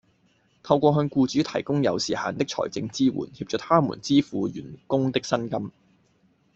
[0.63, 5.71] 透過向僱主提供有時限的財政支援，協助他們支付員工的薪金